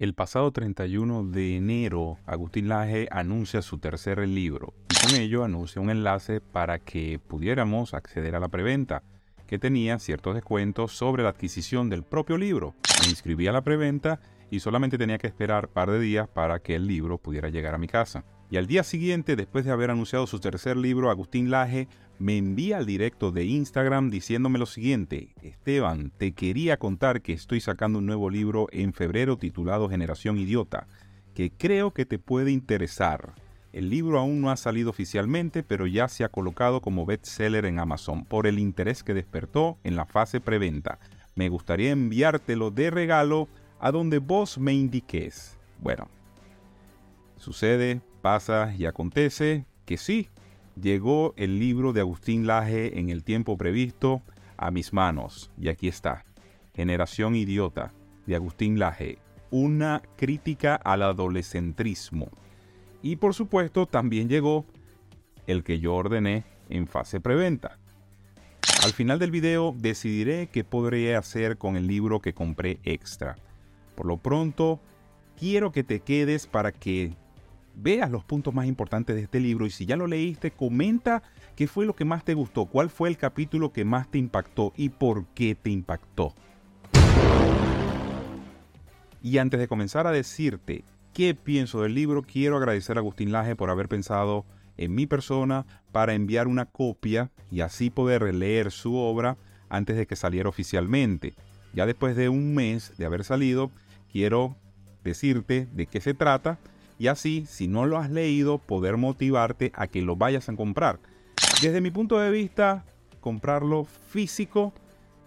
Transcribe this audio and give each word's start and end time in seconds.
El 0.00 0.14
pasado 0.14 0.50
31 0.50 1.24
de 1.24 1.58
enero, 1.58 2.16
Agustín 2.24 2.68
Laje 2.68 3.06
anuncia 3.10 3.60
su 3.60 3.76
tercer 3.76 4.26
libro 4.26 4.72
y 4.88 4.94
con 5.06 5.20
ello 5.20 5.44
anuncia 5.44 5.82
un 5.82 5.90
enlace 5.90 6.40
para 6.40 6.78
que 6.78 7.18
pudiéramos 7.18 7.92
acceder 7.92 8.34
a 8.34 8.40
la 8.40 8.48
preventa, 8.48 9.02
que 9.46 9.58
tenía 9.58 9.98
ciertos 9.98 10.34
descuentos 10.34 10.92
sobre 10.92 11.22
la 11.22 11.28
adquisición 11.28 11.90
del 11.90 12.02
propio 12.02 12.38
libro. 12.38 12.74
Me 13.02 13.10
inscribí 13.10 13.46
a 13.46 13.52
la 13.52 13.60
preventa 13.60 14.20
y 14.50 14.60
solamente 14.60 14.96
tenía 14.96 15.18
que 15.18 15.26
esperar 15.26 15.66
un 15.66 15.74
par 15.74 15.90
de 15.90 16.00
días 16.00 16.26
para 16.28 16.60
que 16.60 16.76
el 16.76 16.86
libro 16.86 17.18
pudiera 17.18 17.50
llegar 17.50 17.74
a 17.74 17.78
mi 17.78 17.86
casa. 17.86 18.24
Y 18.50 18.56
al 18.56 18.66
día 18.66 18.82
siguiente, 18.82 19.36
después 19.36 19.64
de 19.64 19.70
haber 19.70 19.90
anunciado 19.90 20.26
su 20.26 20.40
tercer 20.40 20.76
libro, 20.76 21.08
Agustín 21.08 21.50
Laje 21.50 21.86
me 22.18 22.36
envía 22.36 22.78
al 22.78 22.86
directo 22.86 23.30
de 23.30 23.44
Instagram 23.44 24.10
diciéndome 24.10 24.58
lo 24.58 24.66
siguiente, 24.66 25.32
Esteban, 25.40 26.10
te 26.18 26.32
quería 26.32 26.76
contar 26.76 27.22
que 27.22 27.32
estoy 27.32 27.60
sacando 27.60 28.00
un 28.00 28.06
nuevo 28.06 28.28
libro 28.28 28.66
en 28.72 28.92
febrero 28.92 29.38
titulado 29.38 29.88
Generación 29.88 30.36
Idiota, 30.36 30.88
que 31.32 31.52
creo 31.52 31.92
que 31.92 32.04
te 32.04 32.18
puede 32.18 32.50
interesar. 32.50 33.34
El 33.72 33.88
libro 33.88 34.18
aún 34.18 34.40
no 34.40 34.50
ha 34.50 34.56
salido 34.56 34.90
oficialmente, 34.90 35.62
pero 35.62 35.86
ya 35.86 36.08
se 36.08 36.24
ha 36.24 36.28
colocado 36.28 36.80
como 36.80 37.06
bestseller 37.06 37.66
en 37.66 37.78
Amazon 37.78 38.24
por 38.24 38.48
el 38.48 38.58
interés 38.58 39.04
que 39.04 39.14
despertó 39.14 39.78
en 39.84 39.94
la 39.94 40.06
fase 40.06 40.40
preventa. 40.40 40.98
Me 41.36 41.48
gustaría 41.48 41.92
enviártelo 41.92 42.72
de 42.72 42.90
regalo 42.90 43.48
a 43.78 43.92
donde 43.92 44.18
vos 44.18 44.58
me 44.58 44.74
indiques. 44.74 45.56
Bueno, 45.78 46.08
sucede, 47.36 48.00
pasa 48.20 48.74
y 48.76 48.86
acontece 48.86 49.64
que 49.84 49.96
sí, 49.96 50.28
llegó 50.80 51.34
el 51.36 51.58
libro 51.58 51.92
de 51.92 52.00
Agustín 52.00 52.46
Laje 52.46 52.98
en 52.98 53.08
el 53.08 53.24
tiempo 53.24 53.56
previsto 53.56 54.22
a 54.56 54.70
mis 54.70 54.92
manos. 54.92 55.50
Y 55.58 55.68
aquí 55.68 55.88
está. 55.88 56.24
Generación 56.74 57.34
Idiota 57.34 57.92
de 58.26 58.36
Agustín 58.36 58.78
Laje. 58.78 59.18
Una 59.50 60.02
crítica 60.16 60.76
al 60.76 61.02
adolescentrismo. 61.02 62.28
Y 63.02 63.16
por 63.16 63.34
supuesto 63.34 63.86
también 63.86 64.28
llegó 64.28 64.64
el 65.46 65.64
que 65.64 65.80
yo 65.80 65.94
ordené 65.94 66.44
en 66.68 66.86
fase 66.86 67.20
preventa. 67.20 67.78
Al 68.84 68.92
final 68.92 69.18
del 69.18 69.30
video 69.30 69.74
decidiré 69.76 70.48
qué 70.48 70.64
podré 70.64 71.16
hacer 71.16 71.58
con 71.58 71.76
el 71.76 71.86
libro 71.86 72.20
que 72.20 72.32
compré 72.32 72.78
extra. 72.84 73.36
Por 73.94 74.06
lo 74.06 74.16
pronto, 74.16 74.80
quiero 75.38 75.72
que 75.72 75.84
te 75.84 76.00
quedes 76.00 76.46
para 76.46 76.72
que 76.72 77.14
veas 77.82 78.10
los 78.10 78.24
puntos 78.24 78.52
más 78.52 78.66
importantes 78.66 79.16
de 79.16 79.22
este 79.22 79.40
libro 79.40 79.66
y 79.66 79.70
si 79.70 79.86
ya 79.86 79.96
lo 79.96 80.06
leíste, 80.06 80.50
comenta 80.50 81.22
qué 81.56 81.66
fue 81.66 81.86
lo 81.86 81.96
que 81.96 82.04
más 82.04 82.24
te 82.24 82.34
gustó, 82.34 82.66
cuál 82.66 82.90
fue 82.90 83.08
el 83.08 83.16
capítulo 83.16 83.72
que 83.72 83.84
más 83.84 84.10
te 84.10 84.18
impactó 84.18 84.72
y 84.76 84.90
por 84.90 85.26
qué 85.28 85.54
te 85.54 85.70
impactó. 85.70 86.34
Y 89.22 89.38
antes 89.38 89.60
de 89.60 89.68
comenzar 89.68 90.06
a 90.06 90.12
decirte 90.12 90.84
qué 91.12 91.34
pienso 91.34 91.82
del 91.82 91.94
libro, 91.94 92.22
quiero 92.22 92.56
agradecer 92.56 92.96
a 92.96 93.00
Agustín 93.00 93.32
Laje 93.32 93.56
por 93.56 93.70
haber 93.70 93.88
pensado 93.88 94.44
en 94.76 94.94
mi 94.94 95.06
persona 95.06 95.66
para 95.92 96.14
enviar 96.14 96.48
una 96.48 96.66
copia 96.66 97.30
y 97.50 97.60
así 97.60 97.90
poder 97.90 98.34
leer 98.34 98.70
su 98.70 98.96
obra 98.96 99.36
antes 99.68 99.96
de 99.96 100.06
que 100.06 100.16
saliera 100.16 100.48
oficialmente. 100.48 101.34
Ya 101.74 101.86
después 101.86 102.16
de 102.16 102.28
un 102.28 102.54
mes 102.54 102.96
de 102.96 103.04
haber 103.04 103.24
salido, 103.24 103.70
quiero 104.10 104.56
decirte 105.04 105.68
de 105.72 105.86
qué 105.86 106.00
se 106.00 106.14
trata 106.14 106.58
y 107.00 107.08
así, 107.08 107.46
si 107.48 107.66
no 107.66 107.86
lo 107.86 107.96
has 107.96 108.10
leído, 108.10 108.58
poder 108.58 108.98
motivarte 108.98 109.72
a 109.74 109.86
que 109.86 110.02
lo 110.02 110.16
vayas 110.16 110.50
a 110.50 110.54
comprar. 110.54 111.00
Desde 111.62 111.80
mi 111.80 111.90
punto 111.90 112.18
de 112.18 112.30
vista, 112.30 112.84
comprarlo 113.20 113.84
físico 113.84 114.74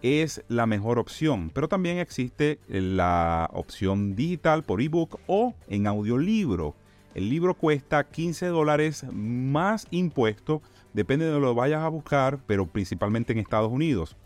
es 0.00 0.44
la 0.46 0.66
mejor 0.66 1.00
opción, 1.00 1.50
pero 1.52 1.66
también 1.66 1.98
existe 1.98 2.60
la 2.68 3.50
opción 3.52 4.14
digital 4.14 4.62
por 4.62 4.80
ebook 4.80 5.18
o 5.26 5.52
en 5.66 5.88
audiolibro. 5.88 6.76
El 7.12 7.28
libro 7.28 7.54
cuesta 7.54 8.04
15 8.04 8.46
dólares 8.46 9.04
más 9.12 9.88
impuesto, 9.90 10.62
depende 10.92 11.24
de 11.24 11.32
donde 11.32 11.48
lo 11.48 11.56
vayas 11.56 11.82
a 11.82 11.88
buscar, 11.88 12.38
pero 12.46 12.66
principalmente 12.66 13.32
en 13.32 13.40
Estados 13.40 13.72
Unidos. 13.72 14.16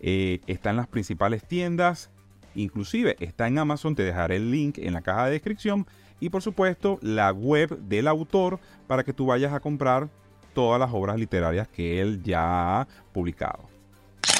Eh, 0.00 0.40
está 0.48 0.70
en 0.70 0.76
las 0.76 0.88
principales 0.88 1.46
tiendas, 1.46 2.10
inclusive 2.56 3.14
está 3.20 3.46
en 3.46 3.58
Amazon, 3.58 3.94
te 3.94 4.02
dejaré 4.02 4.36
el 4.36 4.50
link 4.50 4.78
en 4.78 4.92
la 4.92 5.02
caja 5.02 5.26
de 5.26 5.32
descripción 5.32 5.86
y 6.20 6.30
por 6.30 6.42
supuesto 6.42 6.98
la 7.02 7.30
web 7.32 7.78
del 7.80 8.08
autor 8.08 8.58
para 8.86 9.04
que 9.04 9.12
tú 9.12 9.26
vayas 9.26 9.52
a 9.52 9.60
comprar 9.60 10.08
todas 10.54 10.80
las 10.80 10.90
obras 10.92 11.18
literarias 11.18 11.68
que 11.68 12.00
él 12.00 12.22
ya 12.22 12.80
ha 12.80 12.88
publicado. 13.12 13.64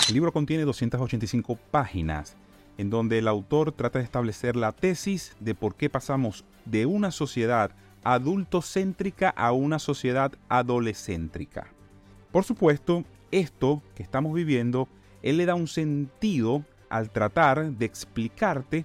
El 0.09 0.15
libro 0.15 0.33
contiene 0.33 0.65
285 0.65 1.59
páginas 1.71 2.37
en 2.79 2.91
donde 2.91 3.19
el 3.19 3.29
autor 3.29 3.73
trata 3.73 3.99
de 3.99 4.05
establecer 4.05 4.57
la 4.57 4.73
tesis 4.73 5.35
de 5.41 5.55
por 5.55 5.75
qué 5.75 5.91
pasamos 5.91 6.45
de 6.65 6.87
una 6.87 7.11
sociedad 7.11 7.71
adultocéntrica 8.05 9.31
a 9.31 9.53
una 9.53 9.79
sociedad 9.79 10.33
adolescéntrica. 10.49 11.67
Por 12.31 12.45
supuesto, 12.45 13.05
esto 13.31 13.83
que 13.95 14.03
estamos 14.03 14.33
viviendo, 14.35 14.89
él 15.23 15.39
le 15.39 15.47
da 15.47 15.55
un 15.55 15.69
sentido 15.69 16.65
al 16.89 17.11
tratar 17.11 17.73
de 17.73 17.87
explicarte 17.87 18.85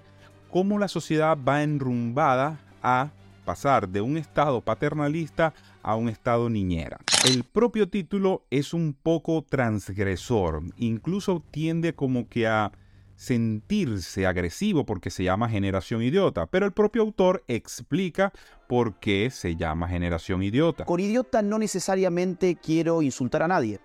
cómo 0.50 0.80
la 0.80 0.88
sociedad 0.88 1.38
va 1.38 1.64
enrumbada 1.64 2.60
a 2.82 3.12
pasar 3.46 3.90
de 3.90 4.02
un 4.02 4.18
estado 4.18 4.62
paternalista 4.62 5.54
a 5.84 5.96
un 5.96 6.10
estado 6.10 6.50
niñera. 6.50 7.00
El 7.26 7.44
propio 7.44 7.90
título 7.90 8.44
es 8.50 8.74
un 8.74 8.94
poco 8.94 9.44
transgresor, 9.44 10.64
incluso 10.78 11.44
tiende 11.52 11.94
como 11.94 12.30
que 12.30 12.48
a 12.48 12.72
sentirse 13.16 14.26
agresivo 14.26 14.86
porque 14.86 15.12
se 15.12 15.24
llama 15.24 15.48
generación 15.48 16.02
idiota, 16.02 16.48
pero 16.48 16.66
el 16.66 16.72
propio 16.72 17.04
autor 17.04 17.44
explica 17.48 18.34
por 18.68 18.96
qué 18.96 19.30
se 19.30 19.56
llama 19.56 19.88
generación 19.88 20.42
idiota. 20.42 20.86
Con 20.86 21.00
idiota 21.00 21.44
no 21.44 21.60
necesariamente 21.60 22.56
quiero 22.56 23.04
insultar 23.04 23.44
a 23.44 23.48
nadie. 23.48 23.80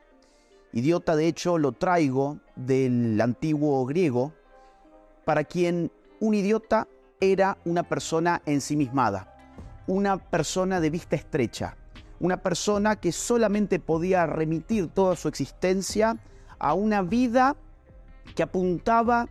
Idiota 0.73 1.17
de 1.17 1.27
hecho 1.29 1.59
lo 1.59 1.73
traigo 1.73 2.39
del 2.55 3.21
antiguo 3.21 3.85
griego, 3.85 4.33
para 5.27 5.45
quien 5.45 5.91
un 6.19 6.35
idiota 6.35 6.89
era 7.21 7.59
una 7.65 7.83
persona 7.83 8.43
ensimismada, 8.47 9.35
una 9.87 10.19
persona 10.19 10.81
de 10.81 10.91
vista 10.91 11.17
estrecha, 11.17 11.77
una 12.21 12.39
persona 12.39 12.97
que 12.97 13.13
solamente 13.13 13.79
podía 13.79 14.27
remitir 14.27 14.89
toda 14.89 15.17
su 15.17 15.29
existencia 15.29 16.19
a 16.59 16.75
una 16.75 17.03
vida 17.03 17.57
que 18.35 18.43
apuntaba 18.43 19.29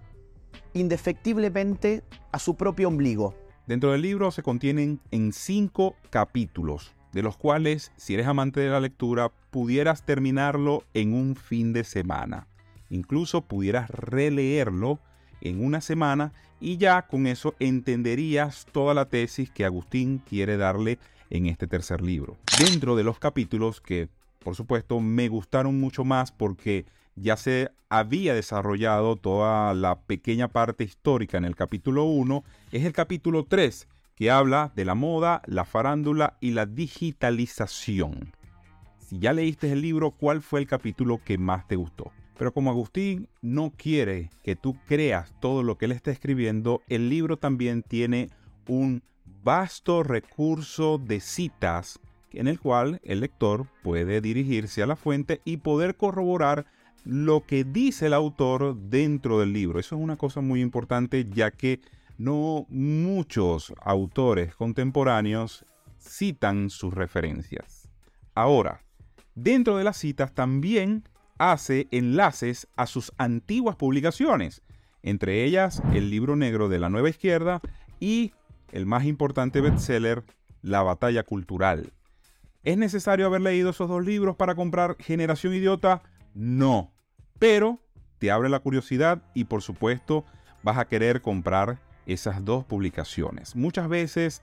indefectiblemente 0.73 2.03
a 2.31 2.39
su 2.39 2.55
propio 2.55 2.87
ombligo. 2.87 3.35
Dentro 3.67 3.91
del 3.91 4.01
libro 4.01 4.31
se 4.31 4.43
contienen 4.43 4.99
en 5.11 5.33
cinco 5.33 5.95
capítulos, 6.09 6.93
de 7.13 7.23
los 7.23 7.37
cuales, 7.37 7.91
si 7.95 8.13
eres 8.13 8.27
amante 8.27 8.59
de 8.59 8.69
la 8.69 8.79
lectura, 8.79 9.31
pudieras 9.49 10.03
terminarlo 10.03 10.83
en 10.93 11.13
un 11.13 11.35
fin 11.35 11.73
de 11.73 11.83
semana. 11.83 12.47
Incluso 12.89 13.41
pudieras 13.41 13.89
releerlo 13.89 14.99
en 15.45 15.63
una 15.63 15.79
semana 15.79 16.33
y 16.59 16.77
ya 16.77 17.03
con 17.03 17.27
eso 17.27 17.55
entenderías 17.59 18.65
toda 18.71 18.93
la 18.93 19.05
tesis 19.05 19.51
que 19.51 19.65
Agustín 19.65 20.21
quiere 20.27 20.57
darle 20.57 20.99
en 21.29 21.45
este 21.45 21.67
tercer 21.67 22.01
libro. 22.01 22.37
Dentro 22.59 22.95
de 22.95 23.03
los 23.03 23.19
capítulos 23.19 23.81
que, 23.81 24.09
por 24.39 24.55
supuesto, 24.55 24.99
me 24.99 25.27
gustaron 25.27 25.79
mucho 25.79 26.03
más 26.03 26.31
porque 26.31 26.85
ya 27.15 27.37
se 27.37 27.71
había 27.89 28.33
desarrollado 28.33 29.15
toda 29.15 29.73
la 29.73 29.99
pequeña 29.99 30.47
parte 30.47 30.83
histórica 30.83 31.37
en 31.37 31.45
el 31.45 31.55
capítulo 31.55 32.03
1, 32.05 32.43
es 32.71 32.83
el 32.83 32.93
capítulo 32.93 33.45
3, 33.45 33.87
que 34.15 34.31
habla 34.31 34.71
de 34.75 34.85
la 34.85 34.95
moda, 34.95 35.41
la 35.45 35.65
farándula 35.65 36.37
y 36.41 36.51
la 36.51 36.65
digitalización. 36.65 38.33
Si 38.99 39.19
ya 39.19 39.33
leíste 39.33 39.71
el 39.71 39.81
libro, 39.81 40.11
¿cuál 40.11 40.41
fue 40.41 40.59
el 40.59 40.67
capítulo 40.67 41.21
que 41.23 41.37
más 41.37 41.67
te 41.67 41.75
gustó? 41.75 42.11
Pero 42.37 42.53
como 42.53 42.69
Agustín 42.69 43.29
no 43.41 43.71
quiere 43.75 44.29
que 44.43 44.55
tú 44.55 44.77
creas 44.87 45.33
todo 45.39 45.63
lo 45.63 45.77
que 45.77 45.85
él 45.85 45.91
está 45.91 46.11
escribiendo, 46.11 46.81
el 46.87 47.09
libro 47.09 47.37
también 47.37 47.81
tiene 47.81 48.29
un 48.67 49.03
vasto 49.43 50.03
recurso 50.03 50.97
de 50.97 51.19
citas 51.19 51.99
en 52.31 52.47
el 52.47 52.59
cual 52.59 52.99
el 53.03 53.21
lector 53.21 53.67
puede 53.83 54.19
dirigirse 54.19 54.83
a 54.83 54.87
la 54.87 54.95
fuente 54.95 55.41
y 55.45 55.57
poder 55.57 55.95
corroborar 55.95 56.65
lo 57.05 57.45
que 57.45 57.63
dice 57.63 58.07
el 58.07 58.13
autor 58.13 58.75
dentro 58.75 59.39
del 59.39 59.53
libro. 59.53 59.79
Eso 59.79 59.95
es 59.95 60.01
una 60.01 60.17
cosa 60.17 60.41
muy 60.41 60.61
importante 60.61 61.25
ya 61.29 61.51
que 61.51 61.79
no 62.17 62.65
muchos 62.69 63.73
autores 63.81 64.55
contemporáneos 64.55 65.65
citan 65.99 66.69
sus 66.69 66.93
referencias. 66.93 67.89
Ahora, 68.33 68.81
dentro 69.35 69.77
de 69.77 69.83
las 69.83 69.97
citas 69.97 70.33
también 70.33 71.03
hace 71.37 71.87
enlaces 71.91 72.67
a 72.75 72.87
sus 72.87 73.11
antiguas 73.17 73.75
publicaciones, 73.75 74.61
entre 75.03 75.43
ellas 75.43 75.81
el 75.93 76.09
libro 76.09 76.35
negro 76.35 76.69
de 76.69 76.79
la 76.79 76.89
nueva 76.89 77.09
izquierda 77.09 77.61
y 77.99 78.33
el 78.71 78.85
más 78.85 79.05
importante 79.05 79.61
bestseller, 79.61 80.23
La 80.61 80.81
batalla 80.81 81.23
cultural. 81.23 81.93
¿Es 82.63 82.77
necesario 82.77 83.27
haber 83.27 83.41
leído 83.41 83.69
esos 83.69 83.87
dos 83.87 84.03
libros 84.03 84.35
para 84.35 84.55
comprar 84.55 84.95
Generación 84.99 85.53
Idiota? 85.53 86.01
No. 86.33 86.91
Pero 87.37 87.79
te 88.17 88.31
abre 88.31 88.49
la 88.49 88.59
curiosidad 88.59 89.21
y 89.35 89.43
por 89.43 89.61
supuesto 89.61 90.25
vas 90.63 90.79
a 90.79 90.85
querer 90.85 91.21
comprar 91.21 91.79
esas 92.07 92.43
dos 92.43 92.65
publicaciones. 92.65 93.55
Muchas 93.55 93.87
veces 93.87 94.41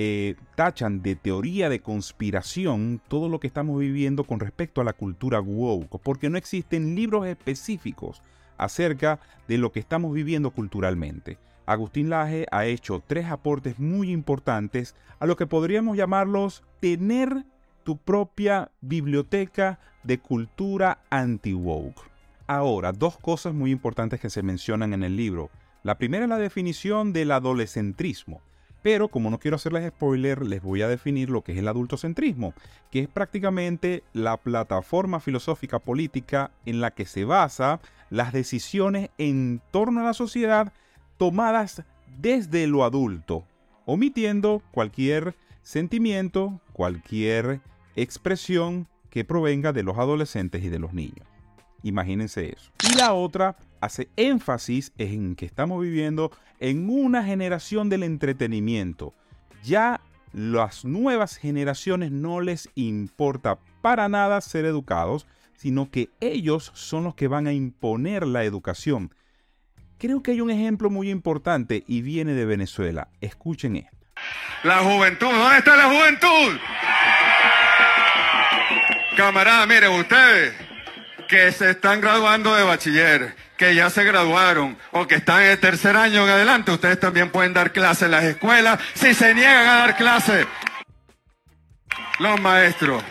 eh, 0.00 0.36
tachan 0.54 1.02
de 1.02 1.16
teoría 1.16 1.68
de 1.68 1.80
conspiración 1.80 3.02
todo 3.08 3.28
lo 3.28 3.40
que 3.40 3.48
estamos 3.48 3.80
viviendo 3.80 4.22
con 4.22 4.38
respecto 4.38 4.80
a 4.80 4.84
la 4.84 4.92
cultura 4.92 5.40
woke, 5.40 5.98
porque 6.00 6.30
no 6.30 6.38
existen 6.38 6.94
libros 6.94 7.26
específicos 7.26 8.22
acerca 8.58 9.18
de 9.48 9.58
lo 9.58 9.72
que 9.72 9.80
estamos 9.80 10.14
viviendo 10.14 10.52
culturalmente. 10.52 11.36
Agustín 11.66 12.10
Laje 12.10 12.46
ha 12.52 12.64
hecho 12.66 13.02
tres 13.04 13.26
aportes 13.26 13.80
muy 13.80 14.12
importantes 14.12 14.94
a 15.18 15.26
lo 15.26 15.34
que 15.34 15.48
podríamos 15.48 15.96
llamarlos 15.96 16.62
tener 16.78 17.44
tu 17.82 17.96
propia 17.96 18.70
biblioteca 18.80 19.80
de 20.04 20.20
cultura 20.20 21.00
anti-woke. 21.10 22.08
Ahora, 22.46 22.92
dos 22.92 23.18
cosas 23.18 23.52
muy 23.52 23.72
importantes 23.72 24.20
que 24.20 24.30
se 24.30 24.44
mencionan 24.44 24.92
en 24.92 25.02
el 25.02 25.16
libro. 25.16 25.50
La 25.82 25.98
primera 25.98 26.22
es 26.22 26.28
la 26.28 26.38
definición 26.38 27.12
del 27.12 27.32
adolescentrismo. 27.32 28.42
Pero 28.82 29.08
como 29.08 29.30
no 29.30 29.38
quiero 29.38 29.56
hacerles 29.56 29.88
spoiler, 29.88 30.46
les 30.46 30.62
voy 30.62 30.82
a 30.82 30.88
definir 30.88 31.30
lo 31.30 31.42
que 31.42 31.52
es 31.52 31.58
el 31.58 31.68
adultocentrismo, 31.68 32.54
que 32.90 33.00
es 33.00 33.08
prácticamente 33.08 34.04
la 34.12 34.36
plataforma 34.36 35.20
filosófica 35.20 35.78
política 35.78 36.50
en 36.64 36.80
la 36.80 36.92
que 36.92 37.04
se 37.04 37.24
basa 37.24 37.80
las 38.10 38.32
decisiones 38.32 39.10
en 39.18 39.60
torno 39.70 40.00
a 40.00 40.04
la 40.04 40.14
sociedad 40.14 40.72
tomadas 41.16 41.82
desde 42.20 42.66
lo 42.66 42.84
adulto, 42.84 43.44
omitiendo 43.84 44.62
cualquier 44.70 45.34
sentimiento, 45.62 46.60
cualquier 46.72 47.60
expresión 47.96 48.86
que 49.10 49.24
provenga 49.24 49.72
de 49.72 49.82
los 49.82 49.98
adolescentes 49.98 50.62
y 50.62 50.68
de 50.68 50.78
los 50.78 50.92
niños. 50.92 51.26
Imagínense 51.82 52.52
eso. 52.52 52.70
Y 52.90 52.96
la 52.96 53.12
otra 53.12 53.56
hace 53.80 54.08
énfasis 54.16 54.92
en 54.98 55.34
que 55.34 55.46
estamos 55.46 55.82
viviendo 55.82 56.30
en 56.60 56.88
una 56.90 57.24
generación 57.24 57.88
del 57.88 58.02
entretenimiento. 58.02 59.14
Ya 59.64 60.00
las 60.32 60.84
nuevas 60.84 61.36
generaciones 61.36 62.10
no 62.10 62.40
les 62.40 62.68
importa 62.74 63.58
para 63.80 64.08
nada 64.08 64.40
ser 64.40 64.64
educados, 64.64 65.26
sino 65.56 65.90
que 65.90 66.10
ellos 66.20 66.70
son 66.74 67.04
los 67.04 67.14
que 67.14 67.28
van 67.28 67.46
a 67.46 67.52
imponer 67.52 68.26
la 68.26 68.44
educación. 68.44 69.14
Creo 69.98 70.22
que 70.22 70.32
hay 70.32 70.40
un 70.40 70.50
ejemplo 70.50 70.90
muy 70.90 71.10
importante 71.10 71.82
y 71.86 72.02
viene 72.02 72.34
de 72.34 72.44
Venezuela. 72.44 73.08
Escuchen 73.20 73.76
esto. 73.76 73.96
La 74.62 74.78
juventud, 74.78 75.26
¿dónde 75.26 75.58
está 75.58 75.76
la 75.76 75.84
juventud? 75.84 76.58
Camarada, 79.16 79.66
miren 79.66 79.92
ustedes 80.00 80.54
que 81.28 81.52
se 81.52 81.70
están 81.70 82.00
graduando 82.00 82.54
de 82.54 82.64
bachiller, 82.64 83.36
que 83.56 83.74
ya 83.74 83.90
se 83.90 84.02
graduaron 84.02 84.78
o 84.92 85.06
que 85.06 85.16
están 85.16 85.42
en 85.42 85.50
el 85.50 85.60
tercer 85.60 85.94
año 85.94 86.24
en 86.24 86.30
adelante, 86.30 86.72
ustedes 86.72 86.98
también 86.98 87.30
pueden 87.30 87.52
dar 87.52 87.72
clases 87.72 88.04
en 88.04 88.12
las 88.12 88.24
escuelas 88.24 88.80
si 88.94 89.14
se 89.14 89.34
niegan 89.34 89.66
a 89.66 89.74
dar 89.80 89.96
clases 89.96 90.46
los 92.18 92.40
maestros. 92.40 93.02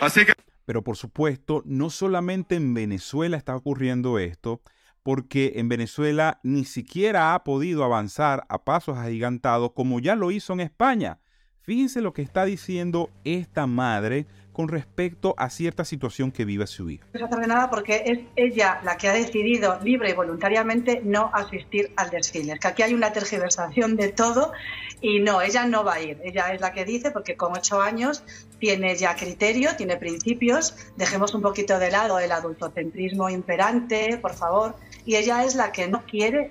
Así 0.00 0.24
que... 0.24 0.32
Pero 0.64 0.82
por 0.82 0.96
supuesto, 0.96 1.62
no 1.66 1.90
solamente 1.90 2.54
en 2.54 2.72
Venezuela 2.72 3.36
está 3.36 3.56
ocurriendo 3.56 4.18
esto, 4.18 4.62
porque 5.02 5.54
en 5.56 5.68
Venezuela 5.68 6.38
ni 6.44 6.64
siquiera 6.64 7.34
ha 7.34 7.42
podido 7.42 7.82
avanzar 7.84 8.44
a 8.48 8.64
pasos 8.64 8.96
agigantados 8.96 9.72
como 9.74 9.98
ya 9.98 10.14
lo 10.14 10.30
hizo 10.30 10.52
en 10.52 10.60
España. 10.60 11.18
Fíjense 11.62 12.00
lo 12.00 12.12
que 12.12 12.22
está 12.22 12.44
diciendo 12.44 13.08
esta 13.22 13.68
madre 13.68 14.26
con 14.52 14.68
respecto 14.68 15.34
a 15.38 15.48
cierta 15.48 15.84
situación 15.84 16.32
que 16.32 16.44
vive 16.44 16.66
su 16.66 16.90
hija. 16.90 17.06
No 17.14 17.26
hace 17.26 17.46
nada 17.46 17.70
porque 17.70 18.02
es 18.04 18.18
ella 18.34 18.80
la 18.82 18.96
que 18.96 19.08
ha 19.08 19.12
decidido 19.12 19.78
libre 19.82 20.10
y 20.10 20.12
voluntariamente 20.12 21.00
no 21.04 21.30
asistir 21.32 21.92
al 21.96 22.10
desfile. 22.10 22.58
que 22.58 22.68
aquí 22.68 22.82
hay 22.82 22.94
una 22.94 23.12
tergiversación 23.12 23.94
de 23.96 24.08
todo 24.08 24.52
y 25.00 25.20
no, 25.20 25.40
ella 25.40 25.64
no 25.64 25.84
va 25.84 25.94
a 25.94 26.02
ir. 26.02 26.18
Ella 26.24 26.52
es 26.52 26.60
la 26.60 26.72
que 26.72 26.84
dice 26.84 27.12
porque 27.12 27.36
con 27.36 27.56
ocho 27.56 27.80
años 27.80 28.24
tiene 28.58 28.96
ya 28.96 29.14
criterio, 29.14 29.76
tiene 29.76 29.96
principios. 29.96 30.74
Dejemos 30.96 31.32
un 31.32 31.42
poquito 31.42 31.78
de 31.78 31.92
lado 31.92 32.18
el 32.18 32.32
adultocentrismo 32.32 33.30
imperante, 33.30 34.18
por 34.20 34.34
favor. 34.34 34.74
Y 35.06 35.14
ella 35.14 35.44
es 35.44 35.54
la 35.54 35.70
que 35.70 35.86
no 35.86 36.04
quiere 36.06 36.50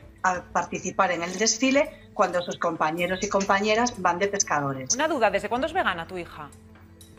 participar 0.53 1.11
en 1.11 1.23
el 1.23 1.37
desfile 1.37 1.89
cuando 2.21 2.43
sus 2.43 2.57
compañeros 2.57 3.17
y 3.23 3.29
compañeras 3.29 3.95
van 3.97 4.19
de 4.19 4.27
pescadores. 4.27 4.93
Una 4.93 5.07
duda, 5.07 5.31
¿desde 5.31 5.49
cuándo 5.49 5.65
es 5.65 5.73
vegana 5.73 6.05
tu 6.05 6.19
hija? 6.19 6.51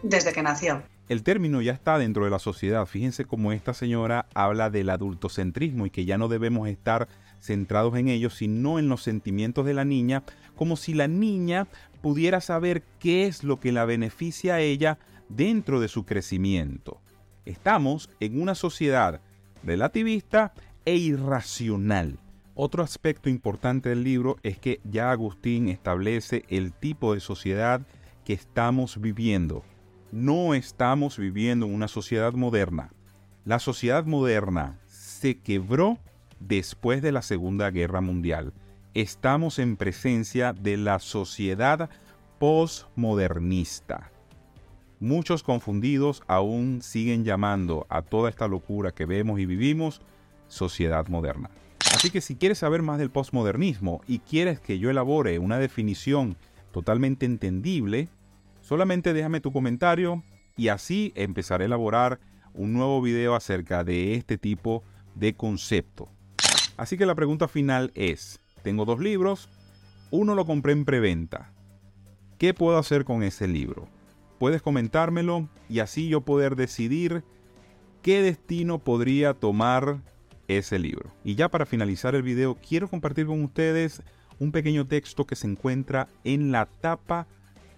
desde 0.05 0.33
que 0.33 0.45
nació. 0.45 0.85
El 1.09 1.25
término 1.25 1.61
ya 1.61 1.73
está 1.73 1.99
dentro 1.99 2.25
de 2.25 2.31
la 2.31 2.39
sociedad. 2.39 2.87
Fíjense 2.87 3.25
cómo 3.25 3.51
esta 3.51 3.75
señora 3.75 4.27
habla 4.33 4.71
del 4.71 4.91
adultocentrismo 4.91 5.87
y 5.87 5.91
que 5.91 6.05
ya 6.05 6.19
no 6.19 6.29
debemos 6.29 6.69
estar 6.69 7.09
centrados 7.41 7.97
en 7.97 8.07
ello, 8.07 8.31
sino 8.31 8.79
en 8.79 8.89
los 8.89 9.03
sentimientos 9.03 9.67
de 9.67 9.75
la 9.75 9.85
niña, 9.85 10.23
como 10.55 10.77
si 10.77 10.95
la 10.95 11.09
niña 11.09 11.67
pudiera 12.01 12.41
saber 12.41 12.85
qué 13.01 13.27
es 13.27 13.43
lo 13.43 13.59
que 13.59 13.73
la 13.73 13.85
beneficia 13.85 14.55
a 14.55 14.61
ella 14.61 14.99
dentro 15.29 15.81
de 15.81 15.89
su 15.89 16.05
crecimiento. 16.05 17.01
Estamos 17.45 18.09
en 18.21 18.41
una 18.41 18.55
sociedad 18.55 19.21
relativista 19.65 20.53
e 20.85 20.95
irracional. 20.95 22.19
Otro 22.55 22.83
aspecto 22.83 23.29
importante 23.29 23.89
del 23.89 24.05
libro 24.05 24.37
es 24.43 24.59
que 24.59 24.81
ya 24.85 25.11
Agustín 25.11 25.69
establece 25.69 26.45
el 26.49 26.73
tipo 26.73 27.15
de 27.15 27.21
sociedad 27.21 27.83
que 28.25 28.33
estamos 28.33 29.01
viviendo 29.01 29.65
no 30.13 30.53
estamos 30.53 31.19
viviendo 31.19 31.65
en 31.67 31.75
una 31.75 31.89
sociedad 31.89 32.35
moderna. 32.35 32.93
La 33.47 33.59
sociedad 33.59 34.05
moderna 34.05 34.79
se 34.87 35.41
quebró 35.41 35.99
después 36.39 37.01
de 37.01 37.13
la 37.13 37.23
Segunda 37.23 37.71
Guerra 37.71 38.03
Mundial. 38.03 38.53
Estamos 38.93 39.59
en 39.59 39.77
presencia 39.77 40.53
de 40.53 40.77
la 40.77 40.99
sociedad 40.99 41.89
postmodernista. 42.39 44.13
Muchos 45.01 45.43
confundidos 45.43 46.23
aún 46.27 46.83
siguen 46.83 47.25
llamando 47.25 47.87
a 47.89 48.03
toda 48.03 48.29
esta 48.29 48.47
locura 48.47 48.93
que 48.93 49.07
vemos 49.07 49.41
y 49.41 49.47
vivimos 49.47 50.03
sociedad 50.47 51.09
moderna. 51.09 51.51
Así 51.95 52.11
que 52.11 52.21
si 52.21 52.37
quieres 52.37 52.59
saber 52.59 52.83
más 52.83 52.99
del 52.99 53.11
postmodernismo 53.11 54.01
y 54.07 54.19
quieres 54.21 54.61
que 54.61 54.79
yo 54.79 54.91
elabore 54.91 55.39
una 55.39 55.59
definición 55.59 56.37
totalmente 56.73 57.27
entendible, 57.27 58.09
Solamente 58.63 59.13
déjame 59.13 59.41
tu 59.41 59.53
comentario 59.53 60.23
y 60.57 60.69
así 60.69 61.13
empezaré 61.17 61.65
a 61.65 61.67
elaborar 61.67 62.21
un 62.55 62.73
nuevo 62.73 63.03
video 63.03 63.35
acerca 63.35 63.83
de 63.83 64.15
este 64.15 64.39
tipo 64.39 64.85
de 65.15 65.35
concepto. 65.35 66.09
Así 66.77 66.97
que 66.97 67.05
la 67.05 67.17
pregunta 67.17 67.49
final 67.49 67.91
es, 67.95 68.41
tengo 68.63 68.85
dos 68.85 69.01
libros, 69.01 69.49
uno 70.11 70.35
lo 70.35 70.47
compré 70.47 70.73
en 70.73 70.85
preventa. 70.85 71.53
¿Qué 72.39 72.55
puedo 72.55 72.79
hacer 72.79 73.05
con 73.05 73.23
ese 73.23 73.49
libro? 73.49 73.89
Puedes 74.39 74.63
comentármelo 74.63 75.49
y 75.69 75.81
así 75.81 76.09
yo 76.09 76.21
poder 76.21 76.55
decidir 76.55 77.25
qué 78.01 78.23
destino 78.23 78.79
podría 78.79 79.35
tomar 79.35 80.01
ese 80.59 80.79
libro. 80.79 81.11
Y 81.25 81.35
ya 81.35 81.49
para 81.49 81.67
finalizar 81.67 82.15
el 82.15 82.23
video, 82.23 82.57
quiero 82.57 82.89
compartir 82.89 83.27
con 83.27 83.43
ustedes 83.45 84.03
un 84.39 84.53
pequeño 84.53 84.87
texto 84.87 85.27
que 85.27 85.37
se 85.37 85.47
encuentra 85.47 86.09
en 86.25 86.53
la 86.53 86.67
tapa 86.67 87.27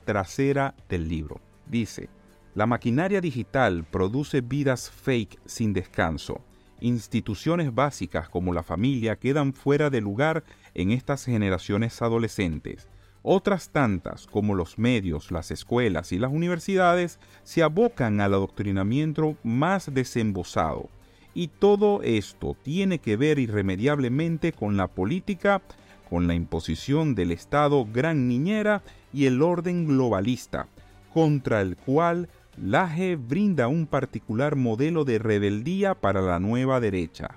trasera 0.04 0.75
del 0.88 1.09
libro. 1.09 1.40
Dice, 1.66 2.09
la 2.54 2.66
maquinaria 2.66 3.21
digital 3.21 3.85
produce 3.85 4.40
vidas 4.40 4.90
fake 4.90 5.38
sin 5.45 5.73
descanso. 5.73 6.40
Instituciones 6.81 7.75
básicas 7.75 8.28
como 8.28 8.52
la 8.52 8.62
familia 8.62 9.16
quedan 9.16 9.52
fuera 9.52 9.90
de 9.90 10.00
lugar 10.00 10.45
en 10.75 10.90
estas 10.90 11.25
generaciones 11.25 12.00
adolescentes. 12.02 12.88
Otras 13.23 13.71
tantas, 13.71 14.26
como 14.26 14.54
los 14.54 14.78
medios, 14.78 15.31
las 15.31 15.50
escuelas 15.50 16.12
y 16.12 16.19
las 16.19 16.31
universidades, 16.31 17.19
se 17.43 17.62
abocan 17.62 18.21
al 18.21 18.35
adoctrinamiento 18.35 19.37
más 19.43 19.93
desembosado. 19.95 20.90
Y 21.35 21.49
todo 21.49 22.03
esto 22.03 22.57
tiene 22.62 23.00
que 23.00 23.17
ver 23.17 23.38
irremediablemente 23.38 24.53
con 24.53 24.76
la 24.76 24.88
política 24.88 25.62
con 26.09 26.29
la 26.29 26.35
imposición 26.35 27.17
del 27.17 27.33
Estado 27.33 27.85
gran 27.93 28.29
niñera 28.29 28.83
y 29.12 29.26
el 29.26 29.43
orden 29.43 29.87
globalista, 29.87 30.69
contra 31.12 31.61
el 31.61 31.76
cual 31.76 32.29
Laje 32.57 33.17
brinda 33.17 33.67
un 33.67 33.88
particular 33.88 34.55
modelo 34.55 35.05
de 35.05 35.19
rebeldía 35.19 35.97
para 35.97 36.23
la 36.23 36.38
nueva 36.38 36.79
derecha. 36.79 37.31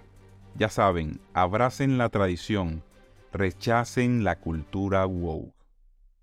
Ya 0.56 0.70
saben, 0.70 1.20
abracen 1.34 1.98
la 1.98 2.10
tradición, 2.10 2.84
rechacen 3.34 4.24
la 4.24 4.40
cultura 4.40 5.08
woke. 5.08 5.57